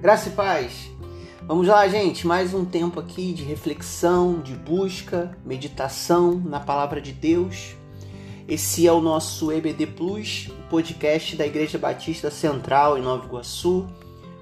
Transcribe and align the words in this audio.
Graça 0.00 0.30
e 0.30 0.32
paz. 0.32 0.90
Vamos 1.42 1.66
lá, 1.66 1.86
gente, 1.86 2.26
mais 2.26 2.54
um 2.54 2.64
tempo 2.64 2.98
aqui 2.98 3.34
de 3.34 3.42
reflexão, 3.44 4.40
de 4.40 4.54
busca, 4.54 5.36
meditação 5.44 6.40
na 6.42 6.58
palavra 6.58 7.02
de 7.02 7.12
Deus. 7.12 7.74
Esse 8.48 8.86
é 8.86 8.92
o 8.92 9.02
nosso 9.02 9.52
EBD 9.52 9.88
Plus, 9.88 10.48
o 10.48 10.70
podcast 10.70 11.36
da 11.36 11.46
Igreja 11.46 11.76
Batista 11.76 12.30
Central 12.30 12.96
em 12.96 13.02
Nova 13.02 13.26
Iguaçu, 13.26 13.86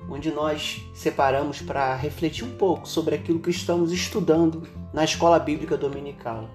onde 0.08 0.30
nós 0.30 0.80
separamos 0.94 1.60
para 1.60 1.96
refletir 1.96 2.44
um 2.44 2.56
pouco 2.56 2.88
sobre 2.88 3.16
aquilo 3.16 3.40
que 3.40 3.50
estamos 3.50 3.90
estudando 3.90 4.62
na 4.94 5.02
Escola 5.02 5.40
Bíblica 5.40 5.76
Dominical. 5.76 6.48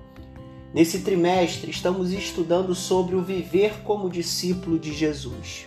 Nesse 0.74 1.02
trimestre, 1.02 1.70
estamos 1.70 2.14
estudando 2.14 2.74
sobre 2.74 3.18
o 3.18 3.22
viver 3.22 3.82
como 3.84 4.10
discípulo 4.10 4.80
de 4.80 4.94
Jesus. 4.94 5.66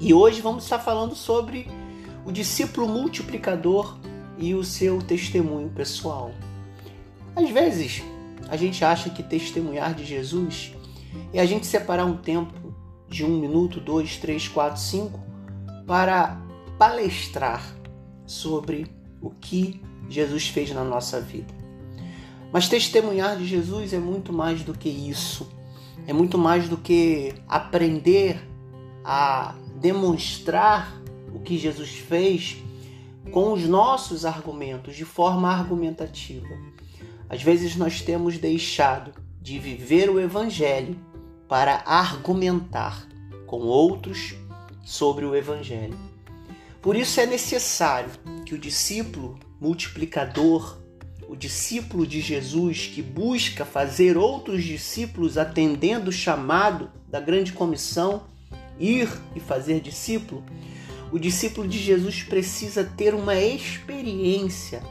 E 0.00 0.14
hoje 0.14 0.40
vamos 0.40 0.64
estar 0.64 0.78
falando 0.78 1.14
sobre 1.14 1.83
o 2.24 2.32
discípulo 2.32 2.88
multiplicador 2.88 3.98
e 4.38 4.54
o 4.54 4.64
seu 4.64 5.00
testemunho 5.00 5.68
pessoal. 5.68 6.32
Às 7.36 7.50
vezes, 7.50 8.02
a 8.48 8.56
gente 8.56 8.84
acha 8.84 9.10
que 9.10 9.22
testemunhar 9.22 9.94
de 9.94 10.04
Jesus 10.04 10.74
é 11.32 11.40
a 11.40 11.46
gente 11.46 11.66
separar 11.66 12.04
um 12.04 12.16
tempo 12.16 12.74
de 13.08 13.24
um 13.24 13.38
minuto, 13.38 13.80
dois, 13.80 14.16
três, 14.16 14.48
quatro, 14.48 14.80
cinco 14.80 15.20
para 15.86 16.40
palestrar 16.78 17.62
sobre 18.26 18.86
o 19.20 19.30
que 19.30 19.80
Jesus 20.08 20.48
fez 20.48 20.70
na 20.70 20.84
nossa 20.84 21.20
vida. 21.20 21.52
Mas 22.52 22.68
testemunhar 22.68 23.36
de 23.36 23.46
Jesus 23.46 23.92
é 23.92 23.98
muito 23.98 24.32
mais 24.32 24.62
do 24.62 24.72
que 24.72 24.88
isso. 24.88 25.48
É 26.06 26.12
muito 26.12 26.38
mais 26.38 26.68
do 26.68 26.76
que 26.76 27.34
aprender 27.48 28.38
a 29.04 29.54
demonstrar 29.80 31.03
o 31.34 31.40
que 31.40 31.58
Jesus 31.58 31.90
fez 31.90 32.56
com 33.30 33.52
os 33.52 33.66
nossos 33.66 34.24
argumentos, 34.24 34.96
de 34.96 35.04
forma 35.04 35.50
argumentativa. 35.50 36.56
Às 37.28 37.42
vezes 37.42 37.74
nós 37.76 38.00
temos 38.00 38.38
deixado 38.38 39.12
de 39.40 39.58
viver 39.58 40.08
o 40.08 40.20
Evangelho 40.20 40.96
para 41.48 41.82
argumentar 41.84 43.08
com 43.46 43.60
outros 43.62 44.34
sobre 44.84 45.24
o 45.24 45.34
Evangelho. 45.34 45.98
Por 46.80 46.96
isso 46.96 47.20
é 47.20 47.26
necessário 47.26 48.10
que 48.46 48.54
o 48.54 48.58
discípulo 48.58 49.38
multiplicador 49.60 50.78
o 51.28 51.36
discípulo 51.36 52.06
de 52.06 52.20
Jesus 52.20 52.86
que 52.86 53.02
busca 53.02 53.64
fazer 53.64 54.16
outros 54.16 54.62
discípulos 54.62 55.36
atendendo 55.36 56.10
o 56.10 56.12
chamado 56.12 56.90
da 57.08 57.18
grande 57.18 57.52
comissão, 57.52 58.22
ir 58.78 59.08
e 59.34 59.40
fazer 59.40 59.80
discípulo, 59.80 60.44
o 61.12 61.18
discípulo 61.18 61.68
de 61.68 61.78
Jesus 61.78 62.22
precisa 62.22 62.84
ter 62.84 63.14
uma 63.14 63.36
experiência, 63.36 64.82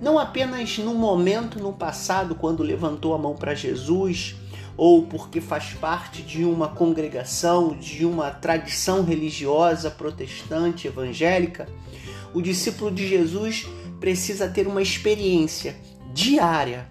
não 0.00 0.18
apenas 0.18 0.78
no 0.78 0.94
momento 0.94 1.58
no 1.60 1.72
passado, 1.72 2.34
quando 2.34 2.62
levantou 2.62 3.14
a 3.14 3.18
mão 3.18 3.34
para 3.34 3.54
Jesus, 3.54 4.36
ou 4.76 5.06
porque 5.06 5.40
faz 5.40 5.72
parte 5.74 6.22
de 6.22 6.44
uma 6.44 6.68
congregação, 6.68 7.76
de 7.76 8.04
uma 8.04 8.30
tradição 8.30 9.04
religiosa 9.04 9.90
protestante 9.90 10.86
evangélica, 10.86 11.68
o 12.32 12.42
discípulo 12.42 12.90
de 12.90 13.06
Jesus 13.06 13.66
precisa 14.00 14.48
ter 14.48 14.66
uma 14.66 14.82
experiência 14.82 15.76
diária 16.12 16.88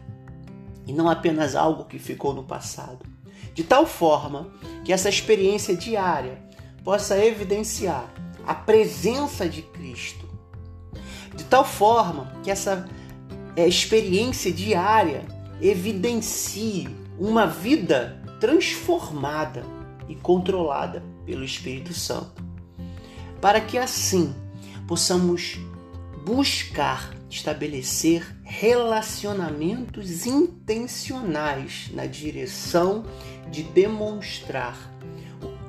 e 0.86 0.94
não 0.94 1.10
apenas 1.10 1.56
algo 1.56 1.86
que 1.86 2.00
ficou 2.00 2.34
no 2.34 2.44
passado. 2.44 3.06
De 3.54 3.64
tal 3.64 3.86
forma 3.86 4.48
que 4.84 4.92
essa 4.92 5.10
experiência 5.10 5.76
diária 5.76 6.42
possa 6.84 7.24
evidenciar 7.24 8.13
a 8.46 8.54
presença 8.54 9.48
de 9.48 9.62
Cristo. 9.62 10.28
De 11.36 11.44
tal 11.46 11.66
forma 11.66 12.32
que 12.44 12.52
essa 12.52 12.88
é, 13.56 13.68
experiência 13.68 14.52
diária 14.52 15.26
evidencie 15.62 16.90
uma 17.18 17.48
vida 17.48 18.22
transformada 18.40 19.64
e 20.08 20.16
controlada 20.16 21.04
pelo 21.26 21.44
Espírito 21.44 21.94
Santo. 21.94 22.44
Para 23.40 23.62
que 23.62 23.78
assim 23.78 24.34
possamos 24.88 25.60
buscar 26.26 27.14
estabelecer 27.30 28.36
relacionamentos 28.44 30.26
intencionais 30.26 31.90
na 31.94 32.06
direção 32.06 33.06
de 33.50 33.64
demonstrar 33.64 34.93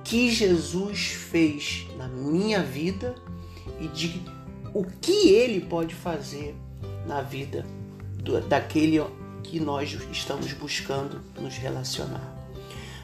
que 0.04 0.30
Jesus 0.30 1.06
fez 1.06 1.86
na 1.96 2.06
minha 2.06 2.62
vida 2.62 3.14
e 3.80 3.88
de 3.88 4.22
o 4.72 4.84
que 4.84 5.30
ele 5.30 5.60
pode 5.60 5.94
fazer 5.94 6.54
na 7.06 7.22
vida 7.22 7.64
daquele 8.48 9.02
que 9.42 9.58
nós 9.58 9.98
estamos 10.12 10.52
buscando 10.52 11.20
nos 11.40 11.56
relacionar. 11.56 12.34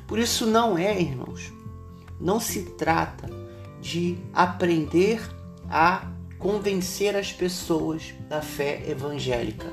Por 0.06 0.19
isso 0.19 0.47
não 0.47 0.77
é, 0.77 1.00
irmãos, 1.00 1.53
não 2.21 2.39
se 2.39 2.62
trata 2.72 3.31
de 3.81 4.19
aprender 4.33 5.22
a 5.69 6.06
convencer 6.39 7.16
as 7.16 7.33
pessoas 7.33 8.15
da 8.28 8.43
fé 8.43 8.83
evangélica. 8.89 9.66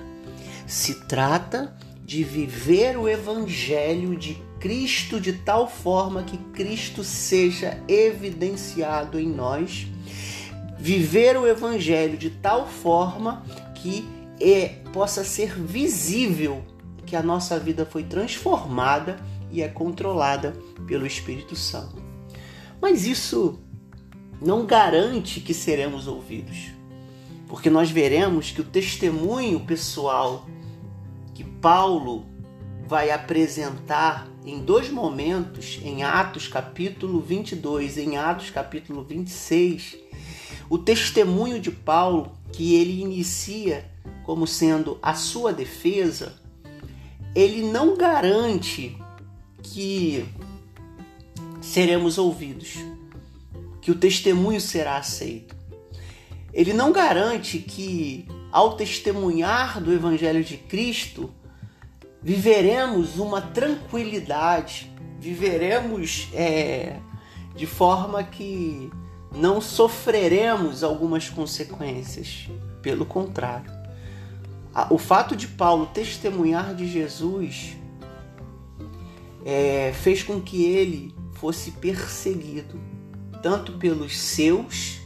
Se 0.66 1.08
trata 1.08 1.76
de 2.04 2.24
viver 2.24 2.98
o 2.98 3.08
evangelho 3.08 4.16
de 4.16 4.47
Cristo 4.60 5.20
de 5.20 5.34
tal 5.34 5.70
forma 5.70 6.24
que 6.24 6.38
Cristo 6.38 7.04
seja 7.04 7.82
evidenciado 7.88 9.20
em 9.20 9.28
nós, 9.28 9.88
viver 10.78 11.38
o 11.38 11.48
evangelho 11.48 12.18
de 12.18 12.30
tal 12.30 12.68
forma 12.68 13.44
que 13.76 14.08
é, 14.40 14.80
possa 14.94 15.24
ser 15.24 15.54
visível 15.60 16.64
que 17.06 17.16
a 17.16 17.24
nossa 17.24 17.58
vida 17.60 17.86
foi 17.86 18.04
transformada 18.04 19.18
e 19.52 19.62
é 19.62 19.68
controlada 19.68 20.54
pelo 20.86 21.06
Espírito 21.06 21.56
Santo. 21.56 22.02
Mas 22.82 23.06
isso 23.06 23.60
não 24.42 24.66
garante 24.66 25.40
que 25.40 25.54
seremos 25.54 26.08
ouvidos, 26.08 26.72
porque 27.48 27.70
nós 27.70 27.90
veremos 27.90 28.52
que 28.52 28.62
o 28.62 28.66
testemunho 28.66 29.62
pessoal 29.62 30.46
que 31.34 31.44
Paulo 31.44 32.26
vai 32.88 33.12
apresentar 33.12 34.28
em 34.46 34.60
dois 34.60 34.90
momentos, 34.90 35.78
em 35.84 36.04
Atos 36.04 36.48
capítulo 36.48 37.20
22 37.20 37.98
e 37.98 38.02
em 38.02 38.18
Atos 38.18 38.50
capítulo 38.50 39.04
26, 39.04 39.98
o 40.70 40.78
testemunho 40.78 41.60
de 41.60 41.70
Paulo 41.70 42.32
que 42.54 42.76
ele 42.76 43.02
inicia 43.02 43.86
como 44.24 44.48
sendo 44.48 44.98
a 45.02 45.14
sua 45.14 45.52
defesa, 45.52 46.36
ele 47.36 47.70
não 47.70 47.98
garante 47.98 48.98
que 49.62 50.26
seremos 51.62 52.18
ouvidos 52.18 52.78
que 53.82 53.92
o 53.92 53.96
testemunho 53.96 54.60
será 54.62 54.98
aceito. 54.98 55.56
Ele 56.54 56.74
não 56.74 56.92
garante 56.92 57.60
que, 57.60 58.26
ao 58.52 58.76
testemunhar 58.76 59.82
do 59.82 59.94
Evangelho 59.94 60.44
de 60.44 60.58
Cristo, 60.58 61.30
viveremos 62.28 63.20
uma 63.20 63.40
tranquilidade, 63.40 64.92
viveremos 65.18 66.28
é, 66.34 66.98
de 67.56 67.66
forma 67.66 68.22
que 68.22 68.92
não 69.34 69.62
sofreremos 69.62 70.84
algumas 70.84 71.30
consequências. 71.30 72.50
Pelo 72.82 73.06
contrário, 73.06 73.72
o 74.90 74.98
fato 74.98 75.38
de 75.38 75.48
Paulo 75.48 75.86
testemunhar 75.86 76.76
de 76.76 76.86
Jesus 76.86 77.78
é, 79.46 79.94
fez 79.94 80.22
com 80.22 80.42
que 80.42 80.66
ele 80.66 81.16
fosse 81.36 81.72
perseguido 81.72 82.78
tanto 83.42 83.78
pelos 83.78 84.18
seus, 84.18 85.00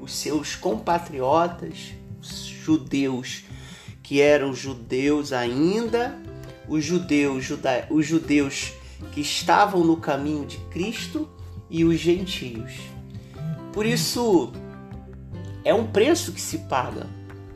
os 0.00 0.14
seus 0.14 0.54
compatriotas, 0.54 1.94
os 2.20 2.44
judeus 2.44 3.42
que 4.04 4.20
eram 4.20 4.54
judeus 4.54 5.32
ainda, 5.32 6.29
os 6.70 6.84
judeus, 6.84 7.44
juda, 7.44 7.86
os 7.90 8.06
judeus 8.06 8.72
que 9.12 9.20
estavam 9.20 9.84
no 9.84 9.96
caminho 9.96 10.46
de 10.46 10.56
Cristo 10.70 11.28
e 11.68 11.84
os 11.84 11.98
gentios. 11.98 12.74
Por 13.72 13.84
isso 13.84 14.52
é 15.64 15.74
um 15.74 15.88
preço 15.88 16.32
que 16.32 16.40
se 16.40 16.58
paga 16.58 17.08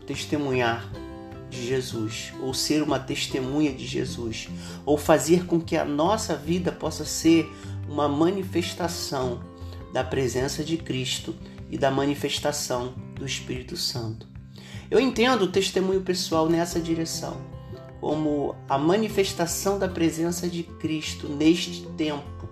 testemunhar 0.04 0.90
de 1.48 1.64
Jesus, 1.64 2.32
ou 2.40 2.52
ser 2.52 2.82
uma 2.82 2.98
testemunha 2.98 3.72
de 3.72 3.86
Jesus, 3.86 4.48
ou 4.84 4.98
fazer 4.98 5.46
com 5.46 5.60
que 5.60 5.76
a 5.76 5.84
nossa 5.84 6.34
vida 6.34 6.72
possa 6.72 7.04
ser 7.04 7.48
uma 7.88 8.08
manifestação 8.08 9.40
da 9.92 10.02
presença 10.02 10.64
de 10.64 10.76
Cristo 10.76 11.36
e 11.70 11.78
da 11.78 11.90
manifestação 11.90 12.94
do 13.14 13.24
Espírito 13.24 13.76
Santo. 13.76 14.26
Eu 14.90 14.98
entendo 14.98 15.42
o 15.42 15.52
testemunho 15.52 16.00
pessoal 16.00 16.48
nessa 16.48 16.80
direção, 16.80 17.53
como 18.04 18.54
a 18.68 18.76
manifestação 18.76 19.78
da 19.78 19.88
presença 19.88 20.46
de 20.46 20.62
Cristo 20.62 21.26
neste 21.26 21.86
tempo, 21.96 22.46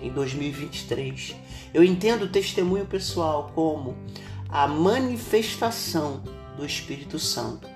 em 0.00 0.08
2023. 0.08 1.34
Eu 1.74 1.82
entendo 1.82 2.26
o 2.26 2.28
testemunho 2.28 2.86
pessoal 2.86 3.50
como 3.56 3.96
a 4.48 4.68
manifestação 4.68 6.22
do 6.56 6.64
Espírito 6.64 7.18
Santo 7.18 7.68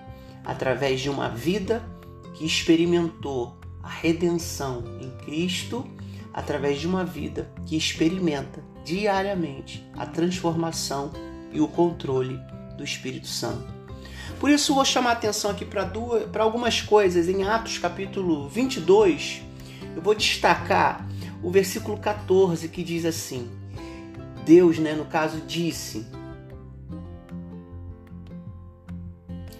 através 0.44 1.00
de 1.00 1.11
uma 1.11 1.29
vida 1.29 1.85
que 2.35 2.47
experimentou 2.47 3.59
a 3.82 3.88
redenção 3.88 4.85
em 5.00 5.11
Cristo, 5.25 5.85
através 6.32 6.79
de 6.79 6.87
uma 6.87 7.05
vida 7.05 7.53
que 7.67 7.76
experimenta 7.76 8.62
diariamente 8.85 9.85
a 9.97 10.06
transformação 10.06 11.11
e 11.53 11.61
o 11.61 11.67
controle 11.67 12.38
do 12.76 12.85
Espírito 12.85 13.26
Santo. 13.26 13.78
Por 14.38 14.50
isso, 14.50 14.75
vou 14.75 14.85
chamar 14.85 15.11
a 15.11 15.12
atenção 15.14 15.50
aqui 15.50 15.64
para 15.64 16.43
algumas 16.43 16.81
coisas. 16.81 17.29
Em 17.29 17.43
Atos 17.43 17.79
capítulo 17.79 18.49
22, 18.49 19.43
eu 19.96 20.00
vou 20.00 20.14
destacar 20.14 21.05
o 21.43 21.50
versículo 21.50 21.99
14 21.99 22.69
que 22.69 22.85
diz 22.85 23.05
assim: 23.05 23.50
Deus, 24.44 24.79
né, 24.79 24.93
no 24.93 25.06
caso, 25.06 25.40
disse. 25.40 26.06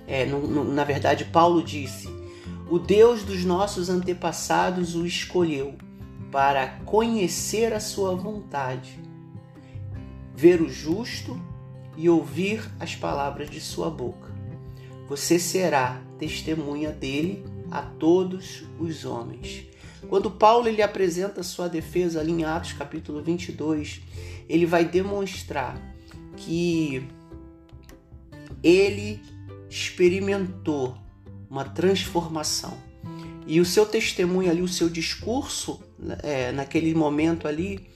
É, 0.06 0.25
no, 0.25 0.46
no, 0.46 0.64
na 0.64 0.84
verdade, 0.84 1.24
Paulo 1.24 1.60
disse: 1.60 2.08
O 2.70 2.78
Deus 2.78 3.24
dos 3.24 3.44
nossos 3.44 3.88
antepassados 3.88 4.94
o 4.94 5.04
escolheu 5.04 5.74
para 6.31 6.69
conhecer 6.84 7.72
a 7.72 7.81
sua 7.81 8.14
vontade, 8.14 8.96
ver 10.36 10.62
o 10.62 10.69
justo 10.69 11.36
e 11.96 12.08
ouvir 12.08 12.62
as 12.78 12.94
palavras 12.94 13.50
de 13.50 13.60
sua 13.60 13.90
boca. 13.90 14.38
Você 15.08 15.38
será 15.38 16.02
testemunha 16.19 16.93
dele 16.93 17.44
a 17.70 17.82
todos 17.82 18.64
os 18.78 19.05
homens. 19.05 19.66
Quando 20.08 20.31
Paulo 20.31 20.69
ele 20.69 20.82
apresenta 20.82 21.43
sua 21.43 21.69
defesa 21.69 22.20
ali 22.20 22.32
em 22.32 22.44
Atos 22.44 22.72
capítulo 22.72 23.22
22, 23.22 24.00
ele 24.49 24.66
vai 24.66 24.84
demonstrar 24.84 25.81
que 26.37 27.06
ele 28.62 29.20
experimentou 29.69 30.96
uma 31.50 31.64
transformação. 31.64 32.76
E 33.46 33.60
o 33.60 33.64
seu 33.64 33.87
testemunho 33.87 34.50
ali, 34.50 34.60
o 34.60 34.69
seu 34.69 34.90
discurso 34.90 35.81
é, 36.22 36.52
naquele 36.52 36.94
momento 36.94 37.49
ali, 37.49 37.88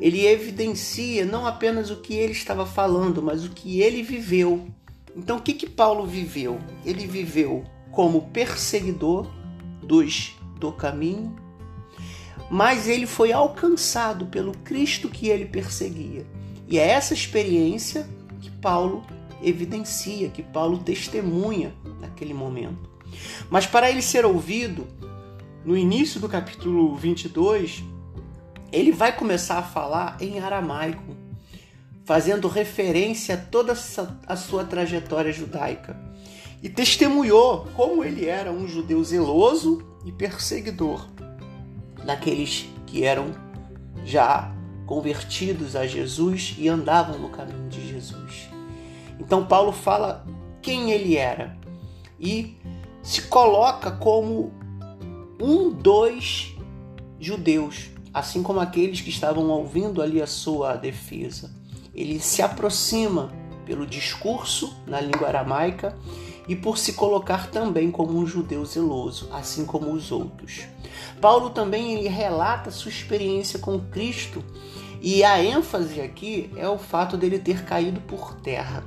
ele 0.00 0.24
evidencia 0.26 1.24
não 1.24 1.46
apenas 1.46 1.90
o 1.90 1.96
que 1.96 2.14
ele 2.14 2.32
estava 2.32 2.64
falando, 2.64 3.22
mas 3.22 3.44
o 3.44 3.50
que 3.50 3.80
ele 3.80 4.02
viveu. 4.02 4.68
Então, 5.16 5.38
o 5.38 5.40
que, 5.40 5.54
que 5.54 5.68
Paulo 5.68 6.06
viveu? 6.06 6.60
Ele 6.84 7.06
viveu 7.06 7.64
como 7.90 8.28
perseguidor 8.28 9.26
dos 9.82 10.36
do 10.60 10.70
caminho, 10.70 11.34
mas 12.50 12.86
ele 12.86 13.06
foi 13.06 13.32
alcançado 13.32 14.26
pelo 14.26 14.52
Cristo 14.58 15.08
que 15.08 15.28
ele 15.28 15.46
perseguia. 15.46 16.26
E 16.68 16.78
é 16.78 16.88
essa 16.88 17.14
experiência 17.14 18.06
que 18.40 18.50
Paulo 18.50 19.04
evidencia, 19.42 20.28
que 20.28 20.42
Paulo 20.42 20.78
testemunha 20.78 21.74
naquele 22.00 22.34
momento. 22.34 22.90
Mas 23.48 23.66
para 23.66 23.90
ele 23.90 24.02
ser 24.02 24.24
ouvido, 24.24 24.86
no 25.64 25.76
início 25.76 26.20
do 26.20 26.28
capítulo 26.28 26.94
22, 26.94 27.82
ele 28.72 28.92
vai 28.92 29.16
começar 29.16 29.58
a 29.58 29.62
falar 29.62 30.16
em 30.20 30.38
aramaico, 30.38 31.15
fazendo 32.06 32.46
referência 32.46 33.34
a 33.34 33.38
toda 33.38 33.72
a 33.72 34.36
sua 34.36 34.64
trajetória 34.64 35.32
judaica. 35.32 35.96
E 36.62 36.68
testemunhou 36.68 37.66
como 37.74 38.04
ele 38.04 38.26
era 38.26 38.52
um 38.52 38.66
judeu 38.66 39.02
zeloso 39.02 39.84
e 40.04 40.12
perseguidor 40.12 41.04
daqueles 42.04 42.68
que 42.86 43.04
eram 43.04 43.34
já 44.04 44.54
convertidos 44.86 45.74
a 45.74 45.84
Jesus 45.84 46.54
e 46.56 46.68
andavam 46.68 47.18
no 47.18 47.28
caminho 47.28 47.68
de 47.68 47.88
Jesus. 47.88 48.48
Então 49.18 49.44
Paulo 49.44 49.72
fala 49.72 50.24
quem 50.62 50.92
ele 50.92 51.16
era 51.16 51.58
e 52.20 52.56
se 53.02 53.22
coloca 53.22 53.90
como 53.90 54.52
um 55.40 55.70
dos 55.70 56.54
judeus, 57.18 57.90
assim 58.14 58.44
como 58.44 58.60
aqueles 58.60 59.00
que 59.00 59.10
estavam 59.10 59.48
ouvindo 59.48 60.00
ali 60.00 60.22
a 60.22 60.26
sua 60.26 60.76
defesa. 60.76 61.65
Ele 61.96 62.20
se 62.20 62.42
aproxima 62.42 63.32
pelo 63.64 63.86
discurso 63.86 64.76
na 64.86 65.00
língua 65.00 65.28
aramaica 65.28 65.96
e 66.46 66.54
por 66.54 66.78
se 66.78 66.92
colocar 66.92 67.50
também 67.50 67.90
como 67.90 68.16
um 68.16 68.26
judeu 68.26 68.64
zeloso, 68.64 69.28
assim 69.32 69.64
como 69.64 69.90
os 69.92 70.12
outros. 70.12 70.64
Paulo 71.20 71.50
também 71.50 71.94
ele 71.94 72.08
relata 72.08 72.70
sua 72.70 72.90
experiência 72.90 73.58
com 73.58 73.80
Cristo 73.80 74.44
e 75.00 75.24
a 75.24 75.42
ênfase 75.42 76.00
aqui 76.00 76.50
é 76.56 76.68
o 76.68 76.78
fato 76.78 77.16
dele 77.16 77.38
ter 77.38 77.64
caído 77.64 78.00
por 78.02 78.34
terra 78.34 78.84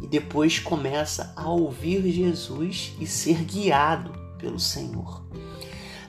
e 0.00 0.06
depois 0.06 0.58
começa 0.58 1.32
a 1.34 1.48
ouvir 1.48 2.08
Jesus 2.12 2.94
e 3.00 3.06
ser 3.06 3.42
guiado 3.42 4.12
pelo 4.38 4.60
Senhor. 4.60 5.27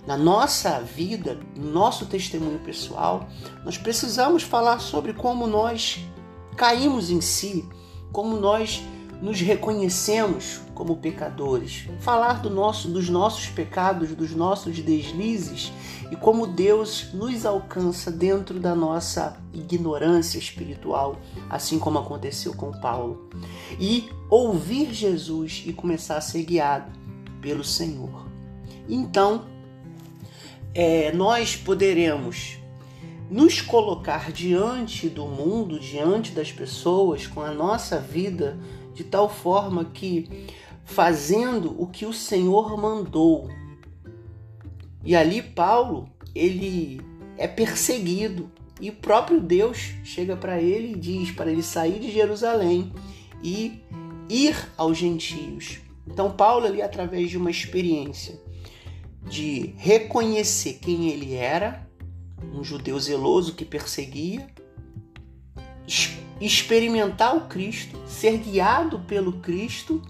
Na 0.10 0.18
nossa 0.18 0.80
vida, 0.80 1.40
no 1.56 1.70
nosso 1.70 2.08
testemunho 2.08 2.58
pessoal, 2.58 3.30
nós 3.64 3.78
precisamos 3.78 4.42
falar 4.42 4.80
sobre 4.80 5.14
como 5.14 5.46
nós 5.46 6.04
caímos 6.58 7.12
em 7.12 7.22
si, 7.22 7.64
como 8.12 8.36
nós 8.36 8.82
nos 9.22 9.40
reconhecemos 9.40 10.62
como 10.74 10.98
pecadores, 10.98 11.86
falar 12.00 12.42
do 12.42 12.50
nosso, 12.50 12.88
dos 12.88 13.08
nossos 13.08 13.50
pecados, 13.50 14.16
dos 14.16 14.34
nossos 14.34 14.80
deslizes 14.80 15.72
e 16.12 16.16
como 16.16 16.48
Deus 16.48 17.14
nos 17.14 17.46
alcança 17.46 18.10
dentro 18.10 18.60
da 18.60 18.74
nossa 18.74 19.38
ignorância 19.54 20.40
espiritual, 20.40 21.18
assim 21.52 21.78
como 21.78 22.00
aconteceu 22.00 22.56
com 22.56 22.72
Paulo, 22.72 23.30
e 23.80 24.10
ouvir 24.28 24.92
Jesus 24.92 25.62
e 25.68 25.72
começar 25.72 26.18
a 26.18 26.22
ser 26.22 26.42
guiado 26.46 26.92
pelo 27.40 27.64
Senhor. 27.64 28.26
Então, 28.88 29.59
é, 30.74 31.12
nós 31.12 31.56
poderemos 31.56 32.58
nos 33.30 33.62
colocar 33.62 34.32
diante 34.32 35.08
do 35.08 35.28
mundo, 35.28 35.80
diante 35.80 36.32
das 36.32 36.52
pessoas, 36.52 37.28
com 37.28 37.42
a 37.42 37.52
nossa 37.52 38.00
vida 38.00 38.58
de 38.94 39.04
tal 39.04 39.30
forma 39.30 39.86
que 39.86 40.48
fazendo 40.84 41.76
o 41.82 41.86
que 41.86 42.06
o 42.06 42.14
Senhor 42.14 42.76
mandou. 42.76 43.50
E 45.04 45.16
ali 45.16 45.42
Paulo, 45.42 46.10
ele 46.34 47.00
é 47.38 47.48
perseguido 47.48 48.52
e 48.82 48.90
o 48.90 48.94
próprio 48.94 49.40
Deus 49.40 49.94
chega 50.04 50.36
para 50.36 50.60
ele 50.62 50.94
e 50.94 50.96
diz 50.96 51.32
para 51.32 51.52
ele 51.52 51.62
sair 51.62 52.00
de 52.00 52.12
Jerusalém 52.12 52.92
e 53.44 53.82
ir 54.28 54.56
aos 54.76 54.98
gentios. 54.98 55.80
Então 56.08 56.32
Paulo 56.32 56.66
ali 56.66 56.82
através 56.82 57.30
de 57.30 57.38
uma 57.38 57.52
experiência 57.52 58.40
de 59.30 59.74
reconhecer 59.78 60.80
quem 60.82 61.10
ele 61.10 61.36
era, 61.36 61.88
um 62.54 62.64
judeu 62.64 63.00
zeloso 63.00 63.54
que 63.54 63.64
perseguia, 63.64 64.48
experimentar 66.42 67.36
o 67.36 67.42
Cristo, 67.48 67.98
ser 68.08 68.38
guiado 68.38 69.00
pelo 69.02 69.34
Cristo 69.34 70.02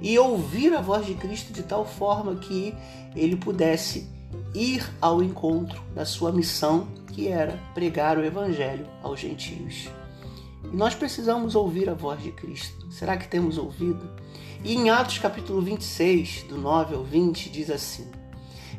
e 0.00 0.18
ouvir 0.18 0.74
a 0.74 0.80
voz 0.80 1.06
de 1.06 1.14
Cristo 1.14 1.52
de 1.52 1.62
tal 1.62 1.86
forma 1.86 2.36
que 2.36 2.74
ele 3.14 3.36
pudesse 3.36 4.08
ir 4.54 4.88
ao 5.00 5.22
encontro 5.22 5.82
da 5.94 6.04
sua 6.04 6.32
missão, 6.32 6.88
que 7.12 7.28
era 7.28 7.58
pregar 7.74 8.18
o 8.18 8.24
Evangelho 8.24 8.86
aos 9.02 9.20
gentios. 9.20 9.88
E 10.64 10.76
nós 10.76 10.94
precisamos 10.94 11.54
ouvir 11.54 11.88
a 11.88 11.94
voz 11.94 12.22
de 12.22 12.32
Cristo. 12.32 12.90
Será 12.90 13.16
que 13.16 13.28
temos 13.28 13.58
ouvido? 13.58 14.08
E 14.64 14.74
em 14.74 14.90
Atos 14.90 15.18
capítulo 15.18 15.60
26, 15.60 16.44
do 16.48 16.58
9 16.58 16.94
ao 16.94 17.04
20, 17.04 17.50
diz 17.50 17.70
assim: 17.70 18.08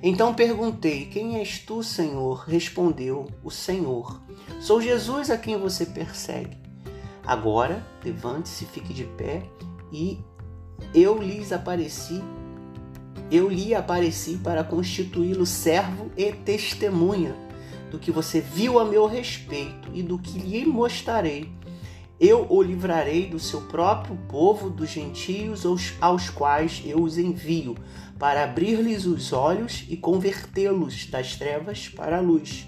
Então 0.01 0.33
perguntei: 0.33 1.05
Quem 1.05 1.37
és 1.39 1.59
tu, 1.59 1.83
Senhor? 1.83 2.45
Respondeu 2.47 3.27
o 3.43 3.51
Senhor: 3.51 4.21
Sou 4.59 4.81
Jesus 4.81 5.29
a 5.29 5.37
quem 5.37 5.57
você 5.57 5.85
persegue. 5.85 6.57
Agora, 7.25 7.85
levante-se, 8.03 8.65
fique 8.65 8.93
de 8.93 9.03
pé 9.03 9.43
e 9.91 10.19
eu 10.93 11.21
lhes 11.21 11.51
apareci, 11.51 12.23
eu 13.29 13.49
lhe 13.49 13.75
apareci 13.75 14.37
para 14.37 14.63
constituí-lo 14.63 15.45
servo 15.45 16.09
e 16.17 16.31
testemunha 16.31 17.35
do 17.91 17.99
que 17.99 18.11
você 18.11 18.39
viu 18.39 18.79
a 18.79 18.85
meu 18.85 19.05
respeito 19.05 19.89
e 19.93 20.01
do 20.01 20.17
que 20.17 20.39
lhe 20.39 20.65
mostrarei. 20.65 21.51
Eu 22.19 22.45
o 22.49 22.61
livrarei 22.61 23.27
do 23.27 23.39
seu 23.39 23.61
próprio 23.61 24.17
povo, 24.27 24.69
dos 24.69 24.89
gentios 24.89 25.65
aos, 25.65 25.93
aos 26.01 26.29
quais 26.29 26.81
eu 26.85 27.01
os 27.01 27.17
envio, 27.17 27.75
para 28.19 28.43
abrir-lhes 28.43 29.05
os 29.05 29.33
olhos 29.33 29.85
e 29.89 29.97
convertê-los 29.97 31.05
das 31.05 31.35
trevas 31.35 31.87
para 31.87 32.17
a 32.17 32.21
luz, 32.21 32.67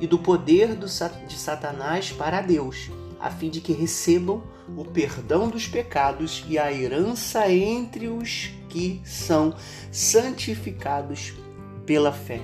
e 0.00 0.06
do 0.06 0.18
poder 0.18 0.76
de 0.76 1.36
Satanás 1.36 2.10
para 2.10 2.40
Deus 2.40 2.88
a 3.22 3.30
fim 3.30 3.48
de 3.48 3.60
que 3.60 3.72
recebam 3.72 4.42
o 4.76 4.84
perdão 4.84 5.48
dos 5.48 5.68
pecados 5.68 6.44
e 6.48 6.58
a 6.58 6.72
herança 6.72 7.50
entre 7.50 8.08
os 8.08 8.50
que 8.68 9.00
são 9.04 9.54
santificados 9.92 11.32
pela 11.86 12.10
fé. 12.10 12.40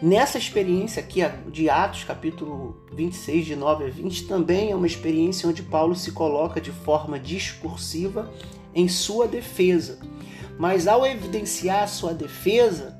Nessa 0.00 0.38
experiência 0.38 1.02
aqui 1.02 1.20
de 1.50 1.68
Atos, 1.68 2.04
capítulo 2.04 2.76
26, 2.94 3.46
de 3.46 3.56
9 3.56 3.84
a 3.84 3.90
20, 3.90 4.26
também 4.26 4.70
é 4.70 4.76
uma 4.76 4.86
experiência 4.86 5.48
onde 5.48 5.62
Paulo 5.62 5.94
se 5.94 6.12
coloca 6.12 6.60
de 6.60 6.70
forma 6.70 7.18
discursiva 7.18 8.32
em 8.74 8.88
sua 8.88 9.26
defesa. 9.26 9.98
Mas 10.58 10.86
ao 10.86 11.06
evidenciar 11.06 11.88
sua 11.88 12.12
defesa, 12.12 12.96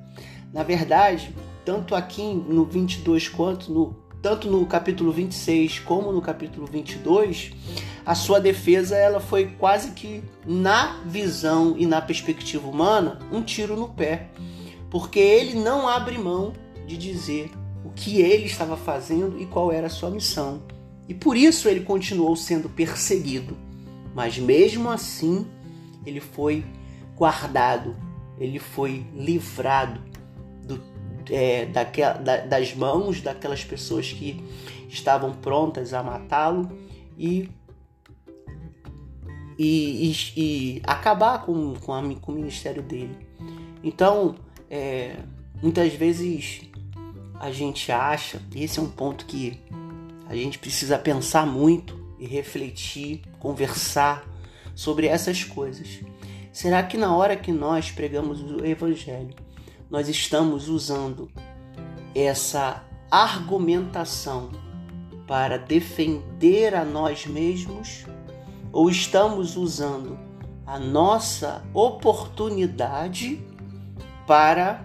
na 0.52 0.62
verdade, 0.62 1.34
tanto 1.64 1.94
aqui 1.94 2.22
no 2.22 2.64
22 2.64 3.28
quanto 3.28 3.72
no 3.72 4.02
tanto 4.22 4.48
no 4.48 4.64
capítulo 4.64 5.10
26 5.10 5.80
como 5.80 6.12
no 6.12 6.22
capítulo 6.22 6.64
22, 6.64 7.50
a 8.06 8.14
sua 8.14 8.40
defesa 8.40 8.96
ela 8.96 9.18
foi 9.18 9.46
quase 9.58 9.90
que 9.90 10.22
na 10.46 11.02
visão 11.04 11.74
e 11.76 11.86
na 11.86 12.00
perspectiva 12.00 12.68
humana, 12.68 13.18
um 13.32 13.42
tiro 13.42 13.76
no 13.76 13.88
pé, 13.88 14.28
porque 14.88 15.18
ele 15.18 15.54
não 15.58 15.88
abre 15.88 16.18
mão 16.18 16.52
de 16.86 16.96
dizer 16.96 17.50
o 17.84 17.90
que 17.90 18.20
ele 18.20 18.44
estava 18.44 18.76
fazendo 18.76 19.40
e 19.40 19.46
qual 19.46 19.72
era 19.72 19.88
a 19.88 19.90
sua 19.90 20.08
missão. 20.08 20.62
E 21.08 21.14
por 21.14 21.36
isso 21.36 21.68
ele 21.68 21.80
continuou 21.80 22.36
sendo 22.36 22.68
perseguido. 22.68 23.56
Mas 24.14 24.38
mesmo 24.38 24.88
assim, 24.88 25.46
ele 26.06 26.20
foi 26.20 26.64
guardado, 27.22 27.94
ele 28.36 28.58
foi 28.58 29.06
livrado 29.14 30.00
do, 30.66 30.82
é, 31.30 31.66
daquela, 31.66 32.14
da, 32.14 32.38
das 32.38 32.74
mãos 32.74 33.20
daquelas 33.20 33.64
pessoas 33.64 34.12
que 34.12 34.44
estavam 34.88 35.32
prontas 35.32 35.94
a 35.94 36.02
matá-lo 36.02 36.68
e, 37.16 37.48
e, 39.56 40.10
e, 40.10 40.16
e, 40.36 40.82
acabar 40.82 41.46
com, 41.46 41.74
com, 41.74 41.94
a, 41.94 42.02
com 42.16 42.32
o 42.32 42.34
ministério 42.34 42.82
dele. 42.82 43.16
Então, 43.84 44.34
é, 44.68 45.14
muitas 45.62 45.94
vezes 45.94 46.62
a 47.38 47.52
gente 47.52 47.92
acha, 47.92 48.42
e 48.52 48.64
esse 48.64 48.80
é 48.80 48.82
um 48.82 48.90
ponto 48.90 49.26
que 49.26 49.60
a 50.26 50.34
gente 50.34 50.58
precisa 50.58 50.98
pensar 50.98 51.46
muito 51.46 51.96
e 52.18 52.26
refletir, 52.26 53.22
conversar 53.38 54.28
sobre 54.74 55.06
essas 55.06 55.44
coisas. 55.44 56.00
Será 56.52 56.82
que 56.82 56.98
na 56.98 57.16
hora 57.16 57.34
que 57.34 57.50
nós 57.50 57.90
pregamos 57.90 58.42
o 58.42 58.64
Evangelho, 58.64 59.34
nós 59.90 60.06
estamos 60.06 60.68
usando 60.68 61.30
essa 62.14 62.84
argumentação 63.10 64.50
para 65.26 65.56
defender 65.56 66.74
a 66.74 66.84
nós 66.84 67.26
mesmos 67.26 68.04
ou 68.70 68.90
estamos 68.90 69.56
usando 69.56 70.18
a 70.66 70.78
nossa 70.78 71.64
oportunidade 71.72 73.42
para 74.26 74.84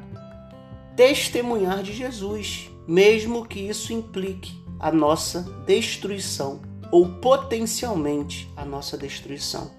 testemunhar 0.96 1.84
de 1.84 1.92
Jesus, 1.94 2.72
mesmo 2.88 3.46
que 3.46 3.60
isso 3.60 3.92
implique 3.92 4.64
a 4.80 4.90
nossa 4.90 5.42
destruição 5.66 6.62
ou 6.92 7.08
potencialmente 7.20 8.50
a 8.56 8.64
nossa 8.64 8.98
destruição. 8.98 9.72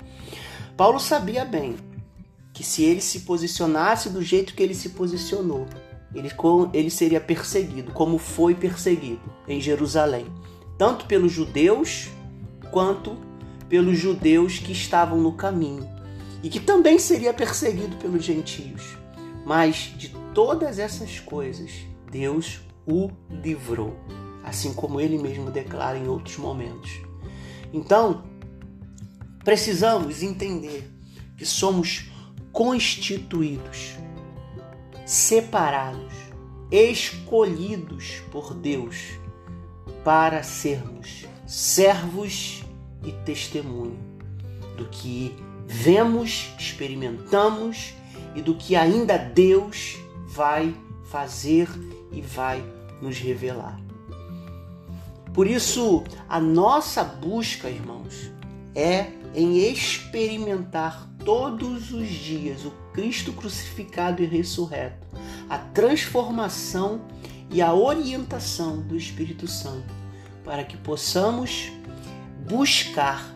Paulo 0.79 1.01
sabia 1.01 1.45
bem 1.45 1.75
que 2.53 2.63
se 2.63 2.85
ele 2.85 3.01
se 3.01 3.23
posicionasse 3.23 4.11
do 4.11 4.23
jeito 4.23 4.55
que 4.55 4.63
ele 4.63 4.77
se 4.77 4.91
posicionou, 4.91 5.67
ele, 6.15 6.31
ele 6.73 6.89
seria 6.89 7.21
perseguido, 7.21 7.91
como 7.91 8.17
foi 8.17 8.55
perseguido 8.55 9.21
em 9.49 9.61
Jerusalém, 9.61 10.27
tanto 10.79 11.07
pelos 11.07 11.33
judeus 11.33 12.11
quanto 12.71 13.19
pelos 13.69 13.99
judeus 13.99 14.61
que 14.61 14.71
estavam 14.71 15.21
no 15.21 15.33
caminho, 15.33 15.85
e 16.45 16.49
que 16.49 16.61
também 16.61 16.97
seria 16.97 17.35
perseguido 17.35 17.97
pelos 17.97 18.25
gentios. 18.25 18.97
Mas 19.45 19.93
de 19.99 20.15
todas 20.33 20.79
essas 20.79 21.19
coisas, 21.19 21.73
Deus 22.09 22.61
o 22.87 23.11
livrou, 23.29 23.97
assim 24.45 24.73
como 24.73 25.01
ele 25.01 25.19
mesmo 25.19 25.51
declara 25.51 25.99
em 25.99 26.07
outros 26.07 26.37
momentos. 26.37 27.01
Então, 27.73 28.23
precisamos 29.45 30.23
entender 30.23 30.89
que 31.37 31.47
somos 31.47 32.11
constituídos, 32.53 33.95
separados, 35.07 36.13
escolhidos 36.71 38.23
por 38.31 38.55
Deus 38.55 38.97
para 40.05 40.43
sermos 40.43 41.25
servos 41.47 42.63
e 43.03 43.11
testemunho 43.25 43.99
do 44.77 44.85
que 44.87 45.35
vemos, 45.67 46.53
experimentamos 46.59 47.95
e 48.35 48.43
do 48.43 48.55
que 48.55 48.77
ainda 48.77 49.17
Deus 49.17 49.97
vai 50.27 50.77
fazer 51.11 51.69
e 52.13 52.21
vai 52.21 52.63
nos 53.01 53.19
revelar. 53.19 53.81
Por 55.33 55.47
isso, 55.47 56.05
a 56.29 56.39
nossa 56.39 57.03
busca, 57.03 57.71
irmãos, 57.71 58.31
é 58.75 59.13
em 59.35 59.59
experimentar 59.59 61.09
todos 61.25 61.93
os 61.93 62.09
dias 62.09 62.65
o 62.65 62.71
Cristo 62.93 63.33
crucificado 63.33 64.23
e 64.23 64.27
ressurreto, 64.27 65.07
a 65.49 65.59
transformação 65.59 67.03
e 67.51 67.63
a 67.63 67.73
orientação 67.73 68.81
do 68.81 68.97
Espírito 68.97 69.47
Santo, 69.47 69.93
para 70.45 70.65
que 70.65 70.77
possamos 70.77 71.71
buscar 72.49 73.35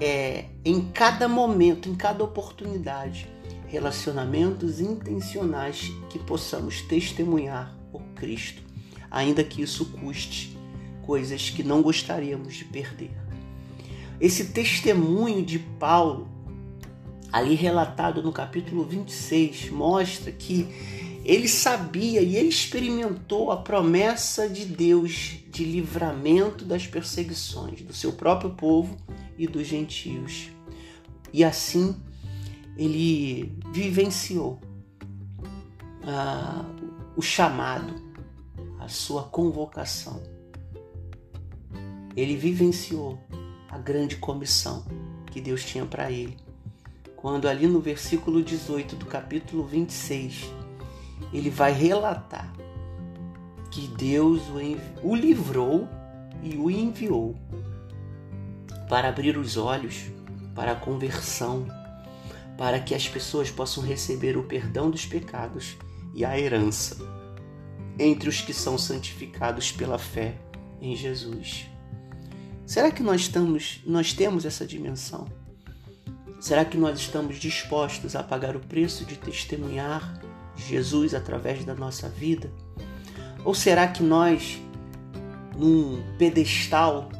é, 0.00 0.46
em 0.64 0.80
cada 0.92 1.28
momento, 1.28 1.88
em 1.88 1.94
cada 1.94 2.22
oportunidade, 2.22 3.28
relacionamentos 3.66 4.80
intencionais 4.80 5.92
que 6.10 6.18
possamos 6.18 6.82
testemunhar 6.82 7.76
o 7.92 7.98
Cristo, 8.14 8.62
ainda 9.10 9.42
que 9.42 9.62
isso 9.62 9.86
custe 9.86 10.56
coisas 11.02 11.50
que 11.50 11.62
não 11.62 11.82
gostaríamos 11.82 12.54
de 12.54 12.64
perder. 12.64 13.23
Esse 14.20 14.46
testemunho 14.46 15.44
de 15.44 15.58
Paulo, 15.58 16.28
ali 17.32 17.54
relatado 17.54 18.22
no 18.22 18.32
capítulo 18.32 18.84
26, 18.84 19.70
mostra 19.70 20.30
que 20.30 20.68
ele 21.24 21.48
sabia 21.48 22.20
e 22.20 22.36
ele 22.36 22.48
experimentou 22.48 23.50
a 23.50 23.56
promessa 23.56 24.48
de 24.48 24.66
Deus 24.66 25.38
de 25.48 25.64
livramento 25.64 26.64
das 26.64 26.86
perseguições 26.86 27.80
do 27.80 27.94
seu 27.94 28.12
próprio 28.12 28.50
povo 28.50 28.96
e 29.38 29.46
dos 29.46 29.66
gentios. 29.66 30.50
E 31.32 31.42
assim 31.42 31.96
ele 32.76 33.56
vivenciou 33.72 34.60
ah, 36.02 36.64
o 37.16 37.22
chamado, 37.22 37.94
a 38.78 38.88
sua 38.88 39.22
convocação. 39.24 40.22
Ele 42.16 42.36
vivenciou 42.36 43.18
a 43.74 43.78
grande 43.78 44.14
comissão 44.14 44.84
que 45.26 45.40
Deus 45.40 45.64
tinha 45.64 45.84
para 45.84 46.08
ele. 46.08 46.36
Quando 47.16 47.48
ali 47.48 47.66
no 47.66 47.80
versículo 47.80 48.40
18 48.40 48.94
do 48.94 49.04
capítulo 49.04 49.66
26, 49.66 50.48
ele 51.32 51.50
vai 51.50 51.72
relatar 51.72 52.54
que 53.72 53.88
Deus 53.88 54.42
o, 54.42 55.08
o 55.08 55.16
livrou 55.16 55.88
e 56.40 56.56
o 56.56 56.70
enviou 56.70 57.34
para 58.88 59.08
abrir 59.08 59.36
os 59.36 59.56
olhos 59.56 60.04
para 60.54 60.70
a 60.70 60.76
conversão 60.76 61.66
para 62.56 62.78
que 62.78 62.94
as 62.94 63.08
pessoas 63.08 63.50
possam 63.50 63.82
receber 63.82 64.36
o 64.36 64.44
perdão 64.44 64.88
dos 64.88 65.04
pecados 65.04 65.76
e 66.14 66.24
a 66.24 66.38
herança 66.38 66.96
entre 67.98 68.28
os 68.28 68.40
que 68.40 68.54
são 68.54 68.78
santificados 68.78 69.72
pela 69.72 69.98
fé 69.98 70.36
em 70.80 70.94
Jesus. 70.94 71.73
Será 72.66 72.90
que 72.90 73.02
nós 73.02 73.22
estamos, 73.22 73.80
nós 73.86 74.12
temos 74.12 74.46
essa 74.46 74.66
dimensão? 74.66 75.26
Será 76.40 76.64
que 76.64 76.78
nós 76.78 76.98
estamos 76.98 77.38
dispostos 77.38 78.16
a 78.16 78.22
pagar 78.22 78.56
o 78.56 78.60
preço 78.60 79.04
de 79.04 79.16
testemunhar 79.16 80.20
Jesus 80.56 81.14
através 81.14 81.64
da 81.64 81.74
nossa 81.74 82.08
vida? 82.08 82.50
Ou 83.44 83.54
será 83.54 83.86
que 83.86 84.02
nós, 84.02 84.58
num 85.56 86.02
pedestal, 86.16 87.10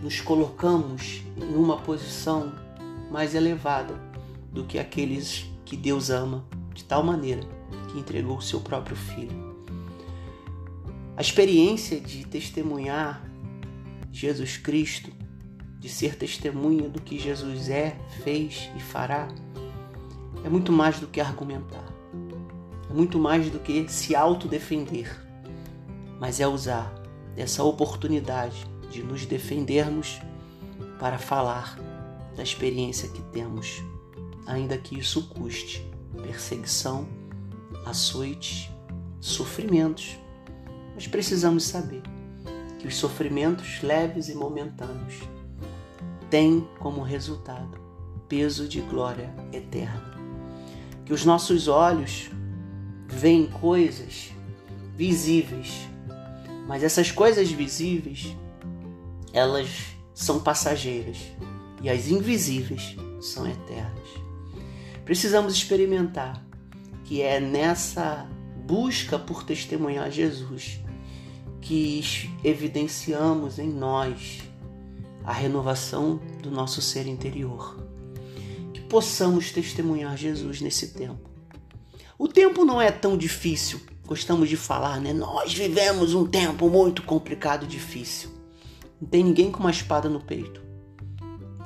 nos 0.00 0.20
colocamos 0.20 1.22
em 1.36 1.54
uma 1.56 1.78
posição 1.78 2.52
mais 3.10 3.34
elevada 3.34 3.94
do 4.52 4.64
que 4.64 4.78
aqueles 4.78 5.44
que 5.64 5.76
Deus 5.76 6.10
ama 6.10 6.44
de 6.72 6.84
tal 6.84 7.02
maneira 7.02 7.42
que 7.90 7.98
entregou 7.98 8.36
o 8.36 8.42
seu 8.42 8.60
próprio 8.60 8.96
filho. 8.96 9.54
A 11.16 11.20
experiência 11.20 12.00
de 12.00 12.24
testemunhar 12.26 13.24
Jesus 14.14 14.56
Cristo, 14.56 15.10
de 15.80 15.88
ser 15.88 16.14
testemunha 16.14 16.88
do 16.88 17.00
que 17.00 17.18
Jesus 17.18 17.68
é, 17.68 17.98
fez 18.22 18.70
e 18.76 18.80
fará, 18.80 19.26
é 20.44 20.48
muito 20.48 20.70
mais 20.70 21.00
do 21.00 21.08
que 21.08 21.20
argumentar, 21.20 21.84
é 22.88 22.94
muito 22.94 23.18
mais 23.18 23.50
do 23.50 23.58
que 23.58 23.88
se 23.88 24.14
autodefender, 24.14 25.20
mas 26.20 26.38
é 26.38 26.46
usar 26.46 26.94
essa 27.36 27.64
oportunidade 27.64 28.64
de 28.88 29.02
nos 29.02 29.26
defendermos 29.26 30.20
para 31.00 31.18
falar 31.18 31.76
da 32.36 32.42
experiência 32.44 33.08
que 33.08 33.20
temos 33.32 33.82
ainda 34.46 34.78
que 34.78 34.96
isso 34.96 35.28
custe 35.28 35.84
perseguição, 36.22 37.08
açoites, 37.84 38.70
sofrimentos. 39.20 40.16
Mas 40.94 41.08
precisamos 41.08 41.64
saber 41.64 42.13
os 42.86 42.96
sofrimentos 42.96 43.82
leves 43.82 44.28
e 44.28 44.34
momentâneos 44.34 45.14
têm 46.30 46.66
como 46.78 47.02
resultado 47.02 47.78
peso 48.28 48.68
de 48.68 48.80
glória 48.80 49.34
eterna. 49.52 50.14
Que 51.04 51.12
os 51.12 51.24
nossos 51.24 51.68
olhos 51.68 52.30
veem 53.08 53.46
coisas 53.46 54.30
visíveis, 54.96 55.88
mas 56.66 56.82
essas 56.82 57.10
coisas 57.10 57.50
visíveis 57.50 58.34
elas 59.32 59.68
são 60.14 60.40
passageiras 60.40 61.18
e 61.82 61.90
as 61.90 62.08
invisíveis 62.08 62.96
são 63.20 63.46
eternas. 63.46 64.08
Precisamos 65.04 65.54
experimentar 65.54 66.42
que 67.04 67.20
é 67.20 67.38
nessa 67.40 68.26
busca 68.64 69.18
por 69.18 69.42
testemunhar 69.42 70.10
Jesus 70.10 70.80
que 71.64 72.30
evidenciamos 72.44 73.58
em 73.58 73.68
nós 73.68 74.42
a 75.24 75.32
renovação 75.32 76.20
do 76.42 76.50
nosso 76.50 76.82
ser 76.82 77.06
interior. 77.06 77.78
Que 78.74 78.82
possamos 78.82 79.50
testemunhar 79.50 80.14
Jesus 80.14 80.60
nesse 80.60 80.88
tempo. 80.88 81.30
O 82.18 82.28
tempo 82.28 82.66
não 82.66 82.82
é 82.82 82.90
tão 82.90 83.16
difícil, 83.16 83.80
gostamos 84.06 84.50
de 84.50 84.58
falar, 84.58 85.00
né? 85.00 85.14
Nós 85.14 85.54
vivemos 85.54 86.12
um 86.12 86.26
tempo 86.26 86.68
muito 86.68 87.02
complicado 87.02 87.64
e 87.64 87.68
difícil. 87.68 88.28
Não 89.00 89.08
tem 89.08 89.24
ninguém 89.24 89.50
com 89.50 89.60
uma 89.60 89.70
espada 89.70 90.06
no 90.06 90.20
peito. 90.20 90.62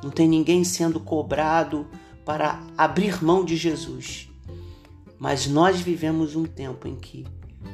Não 0.00 0.10
tem 0.10 0.28
ninguém 0.28 0.62
sendo 0.62 1.00
cobrado 1.00 1.88
para 2.24 2.62
abrir 2.76 3.22
mão 3.22 3.44
de 3.44 3.56
Jesus. 3.56 4.28
Mas 5.18 5.48
nós 5.48 5.80
vivemos 5.80 6.36
um 6.36 6.44
tempo 6.44 6.86
em 6.86 6.94
que 6.94 7.26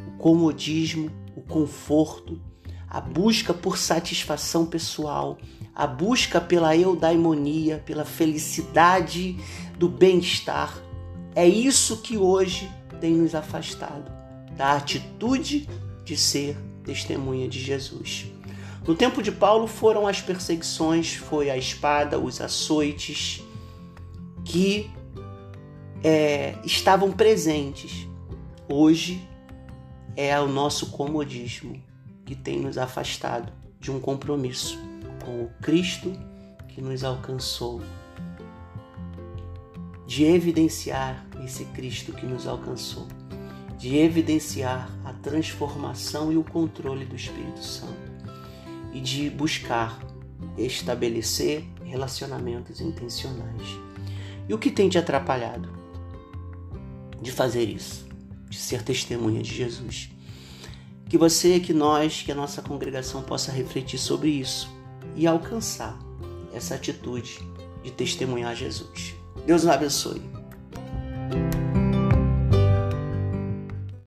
o 0.08 0.16
comodismo, 0.16 1.10
o 1.36 1.42
conforto, 1.42 2.40
a 2.88 3.00
busca 3.00 3.52
por 3.52 3.76
satisfação 3.76 4.66
pessoal, 4.66 5.38
a 5.74 5.86
busca 5.86 6.40
pela 6.40 6.76
eudaimonia, 6.76 7.82
pela 7.84 8.04
felicidade 8.04 9.36
do 9.76 9.88
bem-estar, 9.88 10.78
é 11.34 11.46
isso 11.46 11.96
que 11.98 12.16
hoje 12.16 12.70
tem 13.00 13.14
nos 13.14 13.34
afastado 13.34 14.10
da 14.56 14.74
atitude 14.74 15.68
de 16.04 16.16
ser 16.16 16.56
testemunha 16.84 17.48
de 17.48 17.60
Jesus. 17.60 18.26
No 18.86 18.94
tempo 18.94 19.22
de 19.22 19.32
Paulo 19.32 19.66
foram 19.66 20.06
as 20.06 20.20
perseguições, 20.20 21.14
foi 21.14 21.50
a 21.50 21.56
espada, 21.56 22.18
os 22.18 22.40
açoites 22.40 23.42
que 24.44 24.90
é, 26.04 26.54
estavam 26.64 27.10
presentes. 27.10 28.06
Hoje 28.68 29.26
é 30.16 30.38
o 30.40 30.46
nosso 30.46 30.90
comodismo 30.90 31.82
que 32.24 32.34
tem 32.34 32.60
nos 32.60 32.78
afastado 32.78 33.52
de 33.80 33.90
um 33.90 34.00
compromisso 34.00 34.78
com 35.24 35.44
o 35.44 35.50
Cristo 35.60 36.12
que 36.68 36.80
nos 36.80 37.04
alcançou, 37.04 37.82
de 40.06 40.24
evidenciar 40.24 41.24
esse 41.44 41.64
Cristo 41.66 42.12
que 42.12 42.26
nos 42.26 42.46
alcançou, 42.46 43.06
de 43.78 43.96
evidenciar 43.96 44.90
a 45.04 45.12
transformação 45.12 46.32
e 46.32 46.36
o 46.36 46.44
controle 46.44 47.04
do 47.04 47.14
Espírito 47.14 47.62
Santo. 47.62 48.14
E 48.92 49.00
de 49.00 49.28
buscar 49.28 49.98
estabelecer 50.56 51.64
relacionamentos 51.84 52.80
intencionais. 52.80 53.78
E 54.48 54.54
o 54.54 54.58
que 54.58 54.70
tem 54.70 54.88
te 54.88 54.96
atrapalhado 54.96 55.68
de 57.20 57.32
fazer 57.32 57.64
isso, 57.64 58.03
de 58.54 58.60
ser 58.60 58.82
testemunha 58.82 59.42
de 59.42 59.52
Jesus? 59.52 60.10
Que 61.08 61.18
você, 61.18 61.58
que 61.58 61.74
nós, 61.74 62.22
que 62.22 62.30
a 62.30 62.34
nossa 62.36 62.62
congregação 62.62 63.20
possa 63.20 63.50
refletir 63.50 63.98
sobre 63.98 64.30
isso 64.30 64.70
e 65.16 65.26
alcançar 65.26 65.98
essa 66.52 66.76
atitude 66.76 67.40
de 67.82 67.90
testemunhar 67.90 68.54
Jesus. 68.54 69.14
Deus 69.44 69.64
nos 69.64 69.74
abençoe. 69.74 70.22